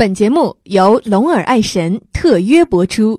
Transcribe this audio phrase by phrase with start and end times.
[0.00, 3.18] 本节目由龙耳爱神特约播出。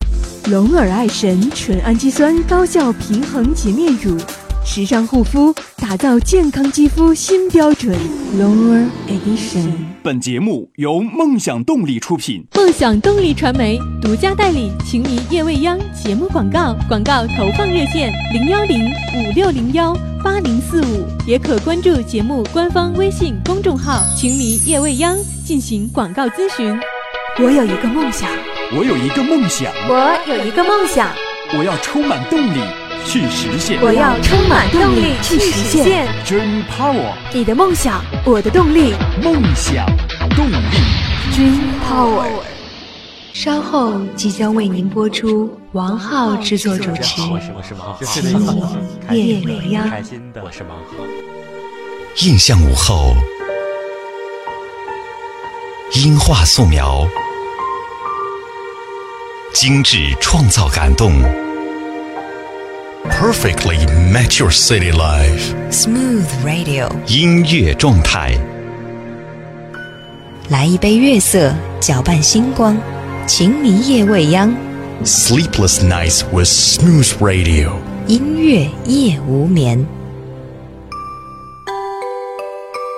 [0.49, 4.17] 龙耳爱神纯氨基酸高效平衡洁面乳，
[4.65, 7.93] 时尚护肤，打造健康肌肤新标准。
[8.37, 9.69] 龙耳 Edition。
[10.01, 18.85] 本节目由梦想动力出品，梦想动力传媒独家代理，情迷夜未央节目广告，广告投放热线零幺零
[19.17, 19.93] 五六零幺
[20.23, 25.17] 八零四五，也可关注节目官方微信公众号“情迷夜未央”
[25.49, 26.79] 进行广告咨询。
[27.39, 28.29] 我有一个梦想，
[28.77, 31.09] 我有一个梦想，我有一个梦想，
[31.57, 32.59] 我要充满动力
[33.03, 36.07] 去实现，我要充满动力去实现。
[36.23, 38.93] Dream Power，你的梦想，我的动力，
[39.23, 39.87] 梦想
[40.35, 40.53] 动力。
[41.33, 42.27] Dream Power。
[43.33, 49.89] 稍后即将为您播出王浩制作主持我是我是王浩，奇迷夜未央。
[49.89, 51.03] 开心的，我是王浩。
[52.17, 53.15] 印象午后，
[55.93, 57.07] 音画素描，
[59.55, 61.11] 精致创造感动
[63.09, 65.51] ，perfectly match your city life。
[65.71, 68.37] Smooth Radio，音乐状态，
[70.49, 72.77] 来一杯月色，搅拌星光，
[73.25, 74.55] 情迷夜未央
[75.03, 77.71] ，sleepless nights with smooth radio。
[78.05, 79.83] 音乐夜无眠。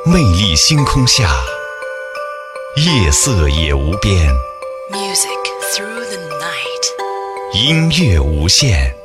[0.06, 1.32] 魅力星空下，
[2.78, 4.34] 夜色也无边
[4.90, 5.28] ，Music
[5.74, 6.86] through the night。
[7.54, 8.96] 音乐无限。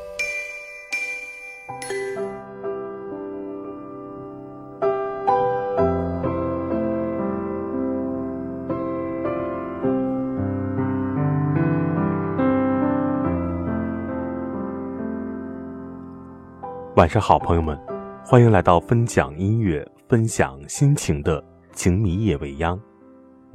[16.95, 17.77] 晚上好，朋友们，
[18.25, 21.43] 欢迎来到分享音乐、分享心情的
[21.75, 22.81] 情迷夜未央，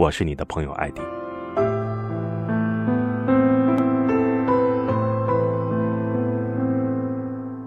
[0.02, 1.02] 我是你的朋友艾迪。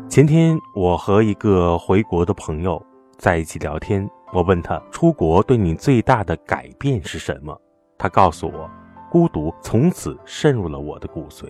[0.08, 2.84] 前天我和一个回国的朋友
[3.18, 7.56] 在一起聊天，我问他出国对你最大的改变是什么，
[7.96, 8.68] 他告诉我，
[9.12, 11.44] 孤独从此渗入了我的骨髓。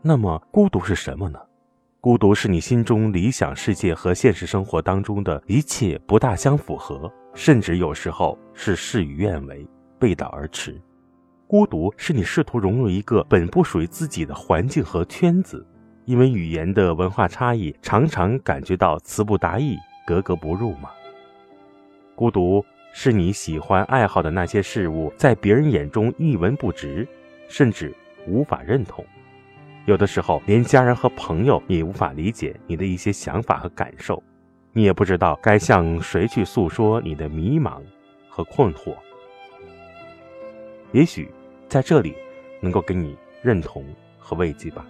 [0.00, 1.40] 那么，孤独是什么呢？
[2.00, 9.66] 孤独是你心中理想世界和现实生活当中的一切不大相符合，甚至有时候是事与愿违、
[9.98, 10.80] 背道而驰。
[11.46, 15.64] 孤独是你试图融入一个本不属于自己的环境和圈子，
[16.04, 20.90] 因为语言的文化差异，常常感觉到词不达意、格格不入吗？
[22.14, 27.06] 孤独是你喜欢爱好的那些事物，在别人眼中一文不值，
[27.48, 27.94] 甚至
[28.26, 29.04] 无法认同。
[29.84, 34.22] 有的时候，连家人和朋友也无法理解你的一些想法和感受，
[34.76, 37.80] 你也不知道该向谁去诉说你的迷茫
[38.28, 38.92] 和困惑。
[40.90, 41.30] 也许
[41.68, 42.12] 在这里
[42.60, 43.84] 能够给你认同
[44.18, 44.84] 和慰藉吧。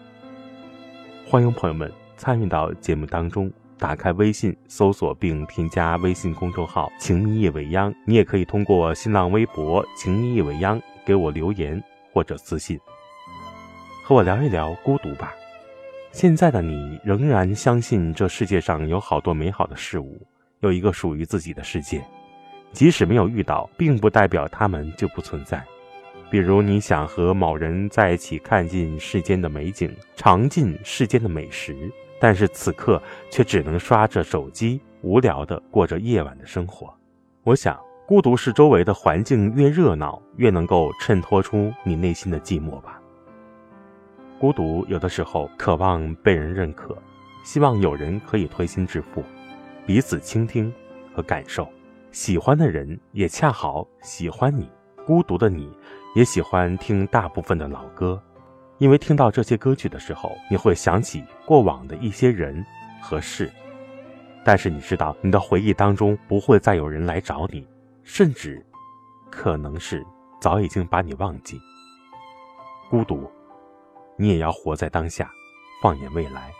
[1.26, 12.80] 欢迎朋友们参与到节目当中，打开微信搜索并添加微信公众号“情迷夜未央”，你也可以通过新浪微博“情迷夜未央”给我留言或者私信。
[14.02, 15.34] 和我聊一聊孤独吧。
[16.14, 20.16] 现在的你仍然相信这世界上有好多美好的事物，
[20.60, 22.00] 有一个属于自己的世界，
[22.70, 25.60] 即使没有遇到，并不代表他们就不存在。
[26.30, 31.75] 比如你想和某人在一起，看尽世间的美景，尝尽世间的美食，
[32.20, 36.94] 但是此刻却只能刷着手机，无聊的过着夜晚的生活。
[37.42, 37.76] 我想，
[38.06, 43.00] 孤独是周围的环境越热闹，越能够衬托出你内心的寂寞吧。
[44.38, 46.96] 孤独有的时候渴望被人认可，
[47.44, 49.22] 希望有人可以推心置腹，
[49.86, 50.72] 彼此倾听
[51.14, 51.66] 和感受。
[52.10, 54.68] 喜欢的人也恰好喜欢你，
[55.06, 55.72] 孤独的你
[56.14, 58.20] 也喜欢听大部分的老歌，
[58.78, 62.64] 因为听到这些歌曲的时候，你会想起过往的一些人
[63.00, 63.50] 和事。
[64.44, 67.66] 但是你知道，你的回忆当中不会再有人来找你，
[68.02, 68.64] 甚至
[69.30, 70.04] 可能是
[70.40, 71.58] 早已经把你忘记。
[72.90, 73.30] 孤独。
[74.16, 75.31] 你也要活在当下，
[75.82, 76.52] 放眼未来，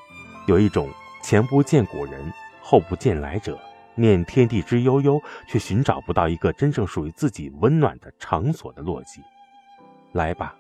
[0.47, 0.91] 有一种
[1.23, 3.59] 前不见古人，后不见来者，
[3.95, 9.23] 念天地之悠悠，却寻找不到一个真正属于自己温暖的场所的逻辑。
[10.13, 10.57] 来吧，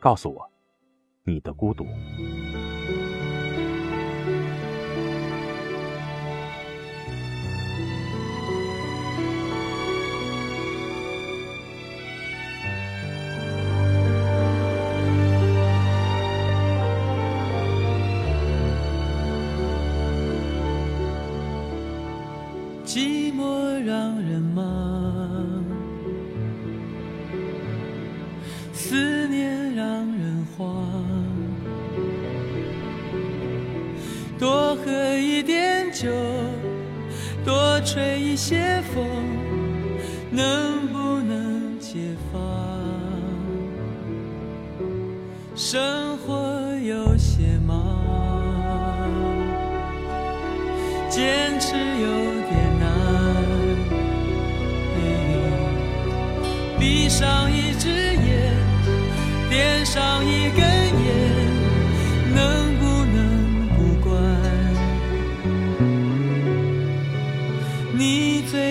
[0.00, 0.50] 告诉我，
[1.24, 1.86] 你的孤独。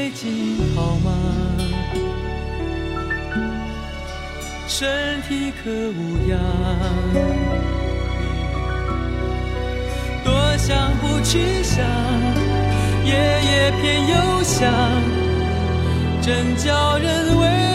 [0.09, 1.11] 最近好吗？
[4.65, 6.39] 身体可无恙？
[10.23, 11.85] 多想不去想，
[13.03, 14.71] 夜夜偏又想，
[16.21, 17.66] 真叫人为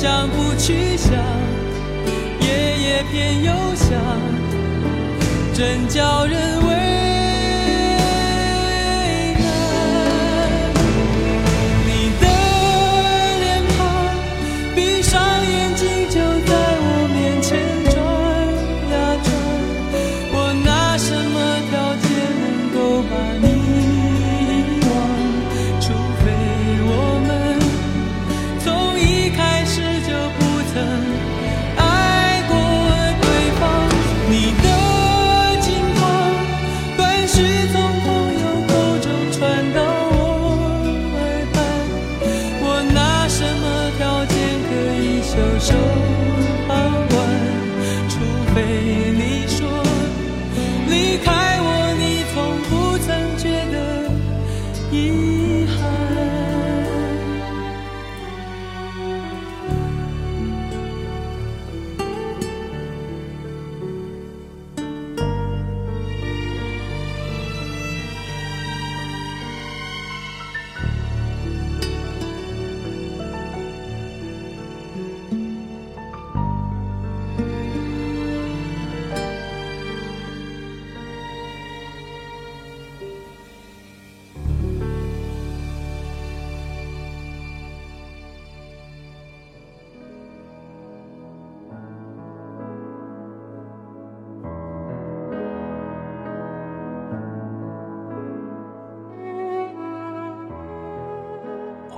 [0.00, 1.12] 想不去想，
[2.40, 4.00] 夜夜偏又想，
[5.52, 6.87] 真叫人为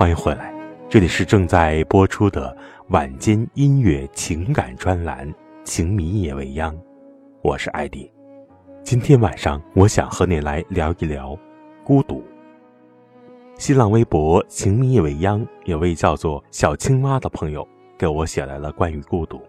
[0.01, 0.51] 欢迎回来，
[0.89, 5.31] 这里是正在播出的晚间音乐情感专栏
[5.63, 6.75] 《情迷夜未央》，
[7.43, 8.11] 我是艾迪。
[8.81, 11.37] 今天晚上，我想和你来聊一聊
[11.83, 12.23] 孤独。
[13.59, 17.63] 新浪微博“情迷夜未央”有位叫做小青蛙的朋友
[17.95, 19.39] 给我写来了关于孤独。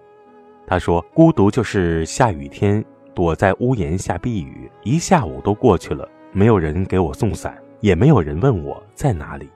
[0.67, 9.49] 他说：“孤独就是下雨天躲在屋檐下避雨，一下午都过去了，没有人给我送伞，也没有人问我在哪里。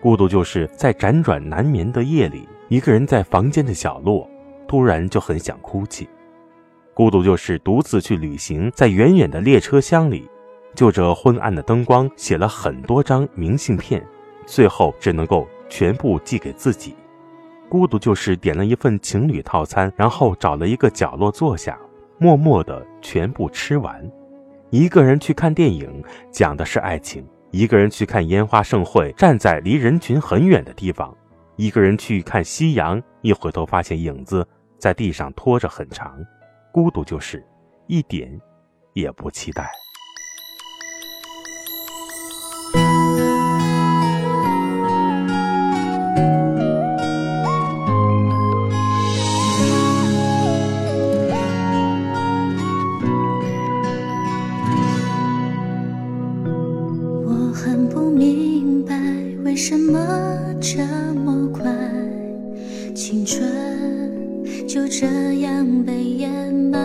[0.00, 4.28] 孤独就是在辗转难眠的夜里，一个人在房间的角落，
[4.68, 6.08] 突然就很想哭泣。
[6.94, 10.28] 孤独就是独自去旅行，在远远的列车厢里，
[10.74, 14.02] 就着昏暗的灯光写了很多张明信片，
[14.46, 16.94] 最后只能够全部寄给自己。
[17.68, 21.76] 孤独就是点了一份情侣套餐，然后找了一个角落坐下，
[22.18, 24.08] 默默的全部吃完。
[24.70, 27.22] 一个人去看电影，讲的是爱情；
[27.56, 31.10] 一个人去看烟花盛会，站在离人群很远的地方；
[31.56, 34.46] 一个人去看夕阳，一回头发现影子
[34.78, 36.22] 在地上拖着很长。
[36.70, 37.42] 孤独就是
[37.86, 38.38] 一点
[38.92, 39.72] 也不期待。
[59.68, 59.98] 什么
[60.60, 60.78] 这
[61.24, 61.64] 么快，
[62.94, 63.44] 青春
[64.64, 65.08] 就这
[65.40, 66.30] 样被掩
[66.70, 66.78] 埋，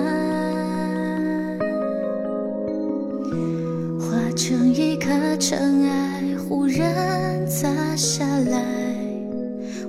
[3.99, 8.65] 化成一颗尘埃，忽然砸下来。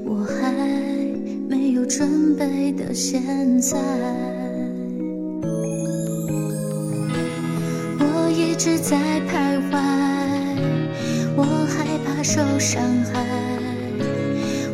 [0.05, 0.53] 我还
[1.49, 3.23] 没有准备的现
[3.59, 3.79] 在。
[7.99, 8.99] 我一直在
[9.31, 9.62] 徘徊，
[12.35, 13.21] 受伤害，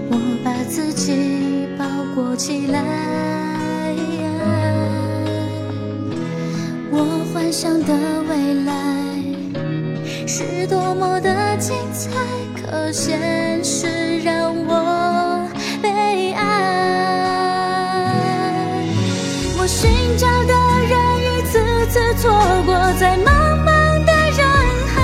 [0.09, 1.85] 我把自己包
[2.15, 2.81] 裹起来。
[6.93, 7.93] 我幻想的
[8.29, 8.73] 未来
[10.25, 12.12] 是多么的精彩，
[12.55, 13.19] 可现
[13.65, 15.50] 实让我
[15.83, 16.45] 悲哀。
[19.59, 20.55] 我寻找的
[20.87, 21.59] 人一次
[21.91, 22.31] 次错
[22.65, 23.27] 过在茫
[23.67, 23.67] 茫
[24.05, 24.47] 的人
[24.95, 24.97] 海，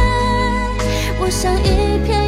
[1.18, 2.23] 我像一片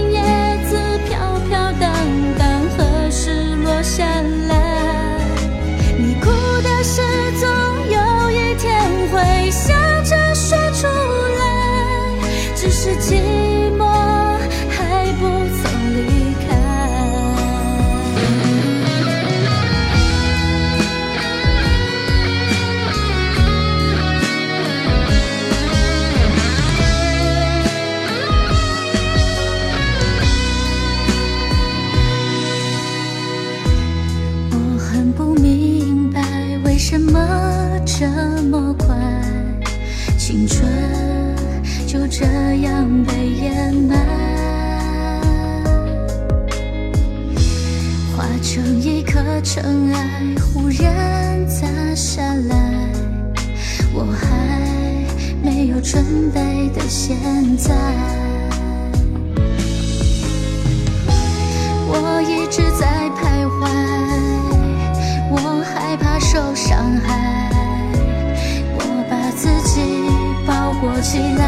[71.06, 71.45] 包裹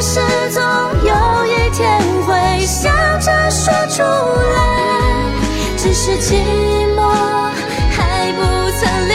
[0.00, 0.62] 是总
[1.04, 4.58] 有一天会笑着说出来，
[5.76, 6.34] 只是寂
[6.94, 7.00] 寞
[7.90, 8.42] 还不
[8.78, 9.12] 曾离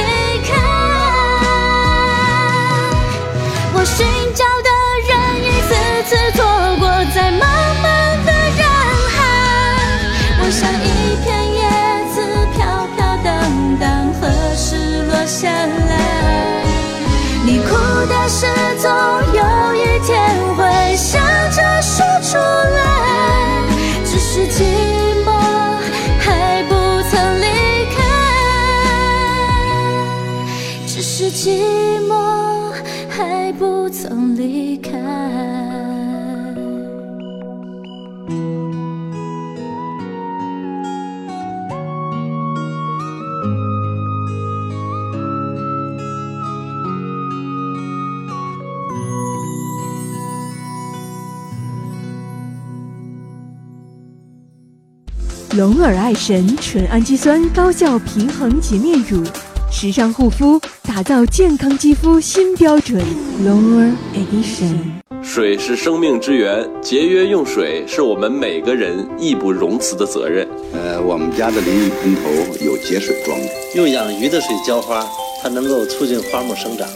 [55.62, 59.24] 龙耳爱神纯氨基酸高效平衡洁面乳，
[59.72, 63.00] 时尚护肤，打造健康肌肤新标准。
[63.46, 64.74] 龙耳 Edition。
[65.22, 70.48] 水是生命之源，节约用水是我们每个人义不容辞的责任。
[70.74, 75.08] 呃，我们家的淋浴喷头有节水装置，用养鱼的水浇花，
[75.44, 76.90] 它能够促进花木生长。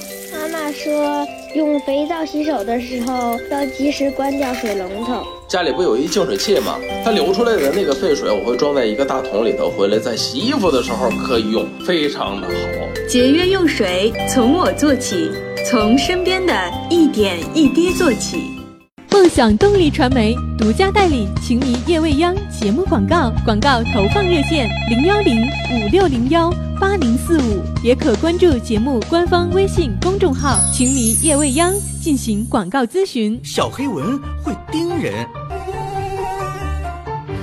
[0.85, 5.25] 说，用肥皂洗手的时候要及时关掉水龙头。
[5.47, 6.79] 家里不有一净水器吗？
[7.03, 13.07] 它流出来的那个废水，我会装在一个大桶里头，回来在洗衣服的时候可以用，非常的好。
[13.09, 15.31] 节约用水，从我做起，
[15.67, 16.53] 从身边的
[16.91, 18.54] 一点一滴做起。
[19.15, 25.41] 梦想动力传媒独家代理《情迷夜未央》节目广告，广告投放热线零幺零
[25.71, 33.39] 五六零幺八零四五，也可关注节目官方微信公众号“情迷夜未央”进行广告咨询。
[33.41, 35.25] 小黑蚊会叮人，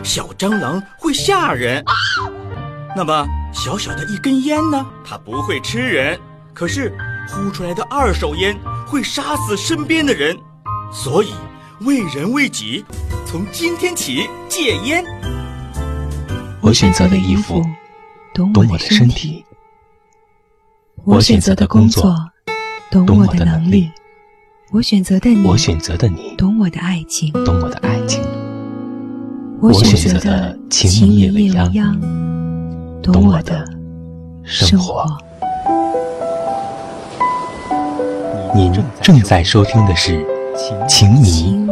[0.02, 1.82] 小蟑螂会吓人，
[2.94, 4.86] 那么小小的一根烟呢？
[5.02, 6.20] 它不会吃人，
[6.52, 6.94] 可是
[7.30, 8.54] 呼出来的二手烟
[8.86, 10.36] 会杀死身边的人，
[10.92, 11.32] 所以。
[11.84, 12.84] 为人为己，
[13.26, 15.04] 从今天起戒烟。
[16.60, 17.60] 我选择的衣服
[18.32, 19.44] 懂我的身体，
[21.04, 22.14] 我选择的工作
[22.90, 23.90] 懂我的能力，
[24.70, 28.22] 我选择的你，我选择的你懂我的爱情，懂我的爱情。
[29.60, 32.00] 我选择的情迷夜未央，
[33.02, 33.64] 懂我的
[34.44, 35.04] 生活。
[38.54, 40.31] 您正在收听的是。
[40.54, 41.66] 情迷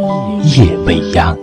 [0.56, 1.36] 夜未央，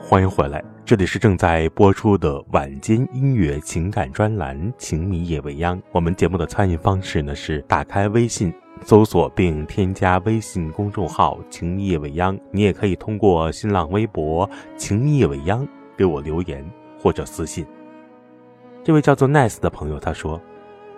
[0.00, 5.76] 欢迎回来，这里是正在播出的晚间音乐情感专栏《情迷夜未央》。
[5.92, 8.50] 我们节目的参与方式呢是打开微信。
[8.84, 17.64] 搜索并添加微信公众号“情夜未央”，你也可以通过新浪微博“情夜未央”给我留言或者私信。
[18.82, 20.40] 这位叫做 Nice 的朋友他说：“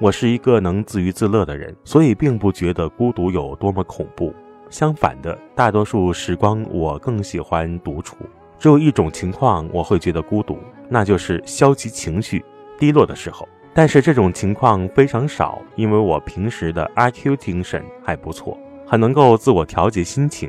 [0.00, 4.35] 我是一个能自娱自乐的人，所以并不觉得孤独有多么恐怖。
[4.70, 8.16] 相反的，大多数时光我更喜欢独处。
[8.59, 12.42] 只有一种情况我会觉得孤独，那就是消极情绪
[12.79, 18.57] 低落的时候。”但是这种情况非常少，因为我平时的 IQ 精神还不错，
[18.87, 20.49] 很能够自我调节心情。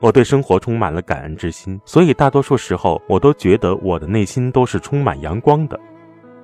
[0.00, 5.78] 我对生活充满了感恩之心，所以大多数时候我都觉得我的内心都是充满阳光的。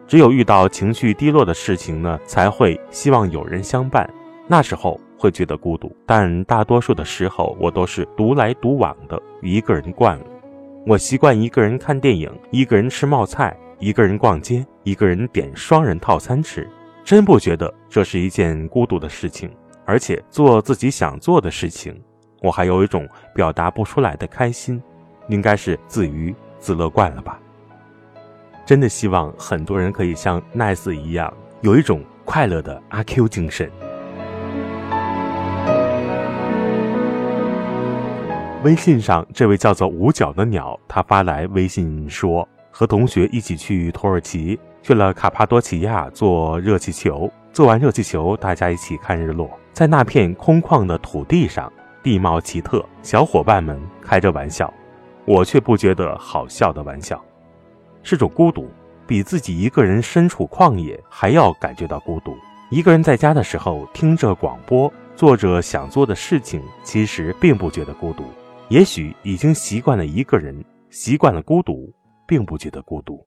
[0.06, 4.08] 只有遇到情绪低落的事情呢，才会希望有人相伴，
[4.46, 5.94] 那时候会觉得孤独。
[6.06, 10.24] 但大多数的时候，我都是独来独往的，一个人惯了。
[10.86, 13.54] 我习惯一个人看电影，一个人吃冒菜。
[13.82, 16.68] 一个人逛街，一个人点双人套餐吃，
[17.02, 19.50] 真不觉得这是一件孤独的事情。
[19.86, 21.98] 而且做自己想做的事情，
[22.42, 24.82] 我还有一种表达不出来的开心，
[25.28, 27.40] 应该是自娱自乐惯了吧。
[28.66, 33.70] 真的希望很多人可以像 Nice 一样，有一种快乐的阿 Q 精神。
[38.62, 42.46] 微信上这位叫做五角的鸟，他发来微信说。
[42.70, 47.30] 和同学一起去土耳其，去了卡帕多奇亚坐热气球。
[47.52, 49.50] 坐完热气球，大家一起看日落。
[49.72, 52.84] 在那片空旷的土地上，地貌奇特。
[53.02, 54.72] 小伙伴们开着玩笑，
[55.24, 57.20] 我却不觉得好笑的玩笑，
[58.04, 58.70] 是种孤独，
[59.04, 62.36] 比自己一个人身处旷野还要感觉到孤独。
[62.70, 68.22] 一个人在家的时候，听着广播，做着想做的事情，其实并不觉得孤独。
[68.68, 71.92] 也许已经习惯了一个人，习惯了孤独。
[72.30, 73.26] 并不觉得孤独。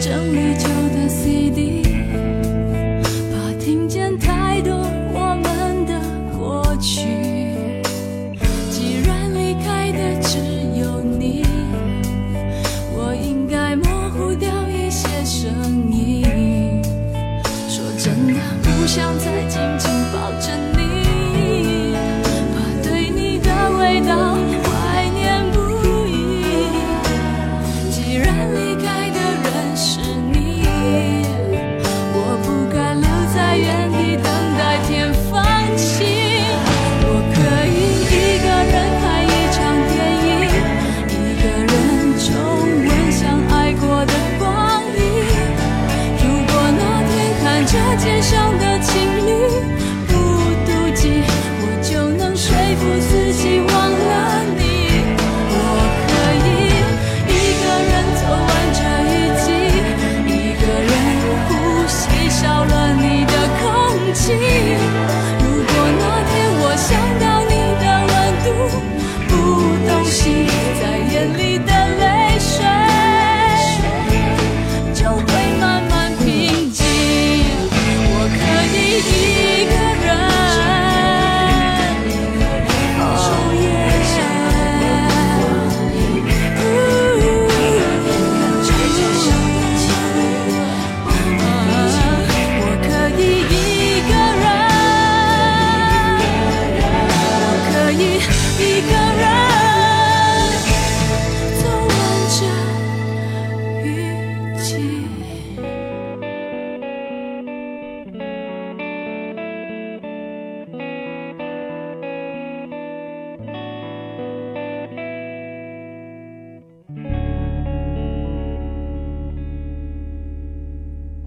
[0.00, 0.53] 整理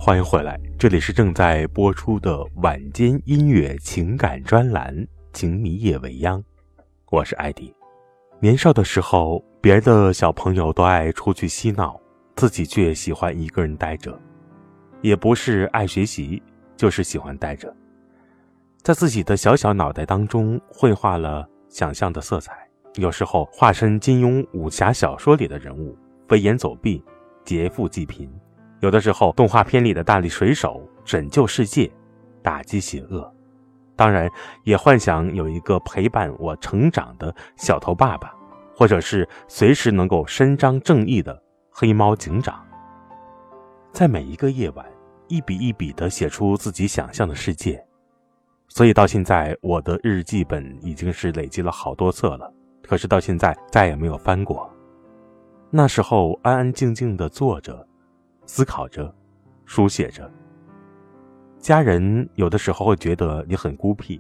[0.08, 4.96] 欢迎回来，这里是正在播出的晚间音乐情感专栏
[5.34, 6.40] 《情迷夜未央》，
[7.12, 7.76] 我是艾迪。
[8.40, 12.00] 年少的时候，别的小朋友都爱出去嬉闹，
[12.38, 14.18] 自己却喜欢一个人待着，
[15.02, 16.42] 也不是爱学习，
[16.78, 17.76] 就是喜欢待着，
[18.82, 22.66] 在自己的小小脑袋当中绘画了想象的色彩，
[22.96, 25.98] 有时候化身金庸武侠小说里的人物，
[26.30, 27.04] 飞檐走壁，
[27.44, 28.32] 劫富济贫。
[28.80, 31.92] 有的时候，动画片里的大力水手拯救世界，
[32.44, 33.24] 打击邪恶；
[33.96, 34.30] 当然，
[34.64, 38.32] 也幻想有一个陪伴我成长的小头爸爸，
[38.76, 42.64] 或者是随时能够伸张正义的黑猫警长。
[43.92, 44.86] 在每一个夜晚，
[45.28, 47.84] 一笔一笔地写出自己想象的世界。
[48.68, 54.72] 所以到现在，我的日记本已经是累积了好多册了，可是到现在再也没有翻过。
[55.72, 57.87] 那时候安安静静地坐着。
[58.48, 59.14] 思考着，
[59.66, 60.28] 书写着。
[61.60, 64.20] 家人有的时候会觉得你很孤僻，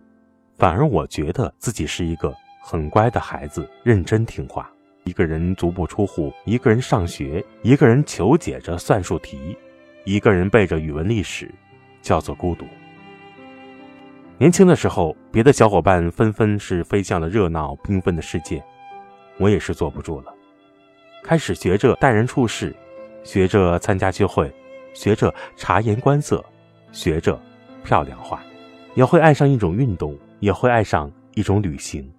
[0.58, 4.70] 反而我觉得自己是一个很乖的孩子，认真听话。
[5.06, 9.58] 一个人足不出户，一个人上学，一个人求解着算术题，
[10.04, 11.50] 一个人背着语文历史，
[12.02, 12.66] 叫做孤独。
[14.38, 18.62] 年轻的时候，别的小伙伴纷纷是飞向了热闹缤纷的世界，
[19.38, 20.34] 我也是坐不住了，
[21.24, 22.76] 开始学着待人处事。
[23.28, 24.50] 学着参加聚会，
[24.94, 26.44] 学着察言观色，
[26.94, 27.38] 学着
[27.84, 28.42] 漂亮话，
[28.96, 32.10] 也会爱上一种运动，也会爱上一种旅行。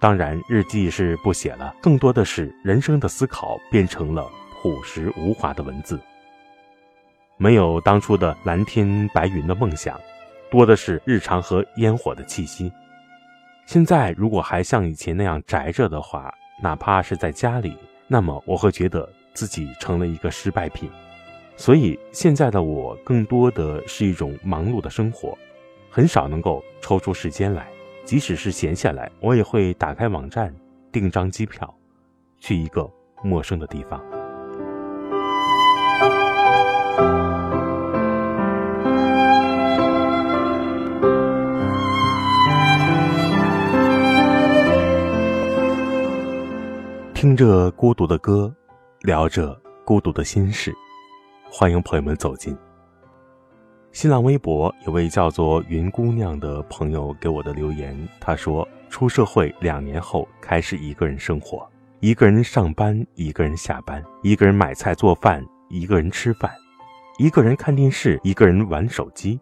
[0.00, 4.26] 当然，日记是不写了，更多的是人生的思考变成了
[4.62, 6.00] 朴实无华的文字。
[7.36, 10.00] 没有当初的蓝天白云的梦想，
[10.50, 12.72] 多的是日常和烟火的气息。
[13.66, 16.32] 现在如果还像以前那样宅着的话，
[16.62, 19.06] 哪怕是在家里，那么我会觉得。
[19.38, 20.90] 自己成了一个失败品，
[21.56, 25.38] 所以现在的我更多的是一种忙碌的生活，
[25.88, 27.68] 很少能够抽出时间来。
[28.04, 30.52] 即使是闲下来，我也会打开网站
[30.90, 31.72] 订张机票，
[32.40, 32.90] 去一个
[33.22, 34.02] 陌生的地方。
[47.14, 48.52] 听着孤独的歌，
[49.00, 50.74] 聊着孤独的心事。
[51.48, 52.56] 欢迎朋友们走进。
[53.92, 61.64] 新浪微博有位叫做云姑娘的朋友给我的留言，她说：“出社会两年后开始一个人生活，
[62.00, 66.52] 一个人上班，一个人下班，一个人买菜做饭，一个人吃饭，
[67.18, 69.40] 一个人看电视，一个人玩手机，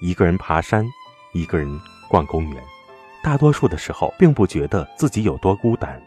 [0.00, 0.86] 一个人爬山，
[1.34, 1.68] 一个人
[2.08, 2.64] 逛公园。
[3.22, 6.02] 大多数的时候，并不觉得自己有多孤单，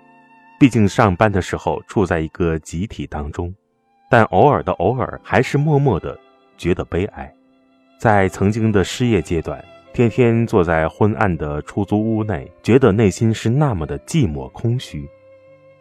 [0.60, 3.56] 毕竟上班的时候处在一个集体当中，
[4.10, 6.20] 但偶尔的偶尔，还是默默的
[6.58, 7.34] 觉得悲哀。”
[7.98, 15.10] 在曾经的失业阶段，天天坐在昏暗的出租屋内，觉得内心是那么的寂寞空虚，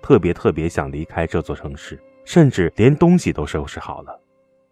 [0.01, 4.21] 特别特别想离开这座城市，甚至连东西都收拾好了。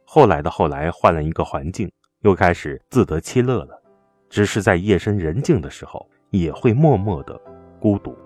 [0.05, 1.91] 后来的后来，换了一个环境，
[2.21, 3.83] 又开始自得其乐了。
[4.31, 7.41] 只是在夜深人静的时候，也会默默的
[7.81, 8.17] 孤独。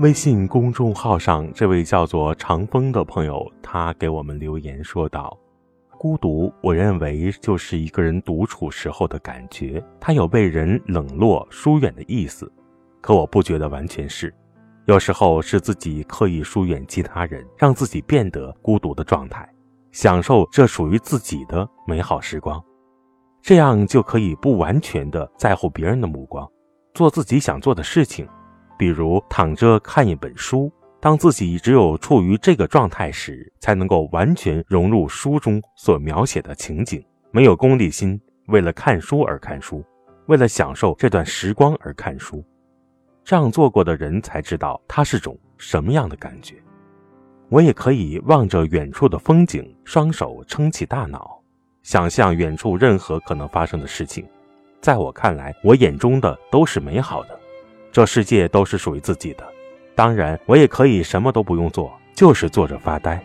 [0.00, 5.36] 微信公众号上，这位叫做长风的朋友，他给我们留言说道
[5.98, 12.50] ：“孤独，我认为就是一个人独处时候的感觉，它有被人冷落、疏远的意思。
[13.02, 14.34] 可我不觉得完全是，
[14.86, 19.46] 有时候是自己刻意疏远其他人，让自己变得孤独的状态，
[19.92, 22.58] 享受这属于自己的美好时光，
[23.42, 26.50] 这样就可以不完全的在乎别人的目光，
[26.94, 28.26] 做自己想做的事情。”
[28.80, 39.84] 比如躺着看一本书，当自己只有处于这个状态时，才能够完全融入书中所描写的情景，没有功利心，为了看书而看书，
[40.28, 42.42] 为了享受这段时光而看书。
[43.22, 46.54] 这样做过的人才知道它是种什么样的感觉。
[47.50, 51.38] 我也可以望着远处的风景，双手撑起大脑，
[51.82, 54.26] 想象远处任何可能发生的事情。
[54.80, 57.39] 在我看来，我眼中的都是美好的。
[57.92, 59.44] 这世界都是属于自己的，
[59.94, 63.20] 当然，我也可以什么都不用做，就是坐着发呆。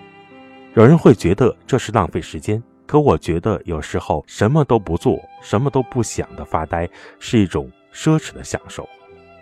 [0.73, 8.89] 有人会觉得这是浪费时间，可我觉得有时候什么都不做、什么都不想的发呆是一种奢侈的享受，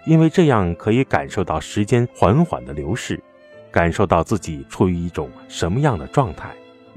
[0.06, 3.18] 因为这样可以感受到时间缓缓的流逝，
[3.72, 6.50] 感受到自己处于一种什么样的状态，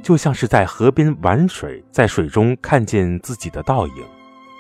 [0.03, 4.05] 就像是在河边玩水，在水中看见自己的倒影，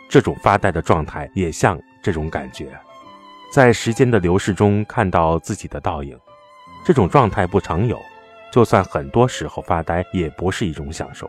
[0.08, 2.68] 这种发呆的状态也像这种感觉。
[3.56, 6.14] 在时间的流逝中看到自己的倒影，
[6.84, 7.98] 这种状态不常有。
[8.52, 11.26] 就算很多时候发呆，也不是一种享受，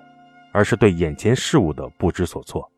[0.52, 2.70] 而是对眼前事物的不知所措。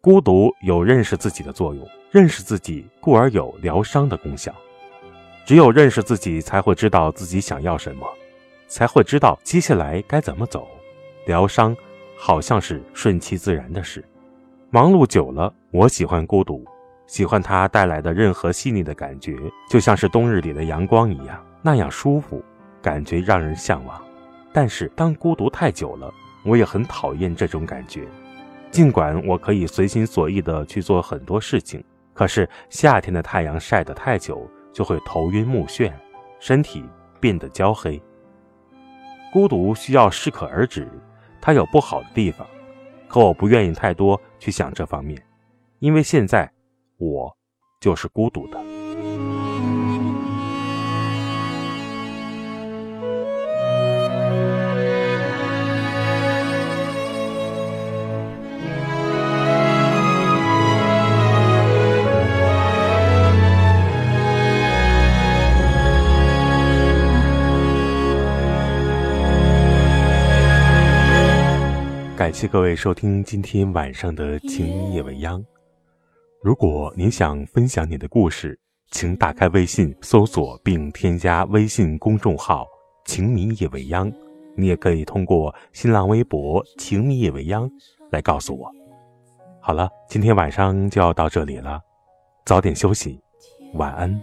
[0.00, 4.50] 孤独有认识自己的作用，认识自己故而有疗伤的功效。
[5.44, 8.08] 只有认识自己，才会知道自己想要什么，
[8.68, 10.66] 才会知道接下来该怎么走。
[11.26, 11.76] 疗伤
[12.16, 14.02] 好像是顺其自然的事。
[14.70, 16.64] 忙碌久了，我喜欢孤独。
[17.14, 19.38] 喜欢它带来的任何细腻的感觉，
[19.70, 22.44] 就像是冬日里的阳光一样，那样舒服，
[22.82, 24.02] 感觉让人向往。
[24.52, 26.12] 但是当孤独太久了，
[26.44, 28.08] 我也很讨厌这种感觉。
[28.72, 35.92] 尽管我可以随心所欲地去做很多事情，可是夏天的太阳晒得太久，就会头晕目眩，
[36.40, 36.84] 身体
[37.20, 38.02] 变得焦黑。
[39.32, 40.88] 孤独需要适可而止，
[41.40, 42.44] 它有不好的地方，
[43.06, 45.16] 可我不愿意太多去想这方面，
[45.78, 46.50] 因为现在。
[46.98, 47.36] 我
[47.80, 48.58] 就是孤独的。
[72.16, 75.38] 感谢各位收听今天晚上的《情夜未央》。
[76.44, 82.66] 如果您想分享你的故事，请打开微信搜索并添加微信公众号
[83.06, 84.12] “情迷夜未央”。
[84.54, 87.66] 你也可以通过新浪微博“情迷夜未央”
[88.12, 88.70] 来告诉我。
[89.58, 91.80] 好了，今天晚上就要到这里了，
[92.44, 93.18] 早点休息，
[93.72, 94.20] 晚安，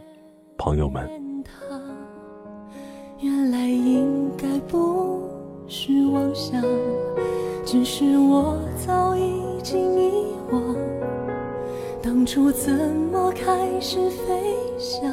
[0.60, 1.10] 朋友们。
[3.19, 5.27] 原来应该不
[5.67, 6.62] 是妄想，
[7.65, 10.90] 只是我早已经遗忘。
[12.03, 12.73] 当初怎
[13.11, 14.33] 么开始飞
[14.79, 15.03] 翔？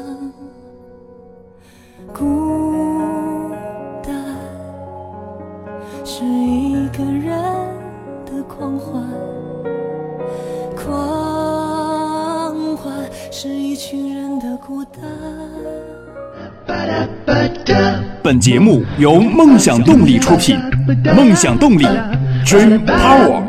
[2.11, 3.51] 孤
[4.03, 4.11] 单
[6.03, 7.31] 是一个人
[8.25, 9.03] 的狂欢，
[10.75, 12.91] 狂欢
[13.31, 15.03] 是一群人的孤单。
[18.23, 20.57] 本节目由梦想动力出品，
[21.15, 21.85] 梦想动力
[22.45, 23.43] ，Dream Power。